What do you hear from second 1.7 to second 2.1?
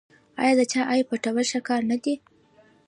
نه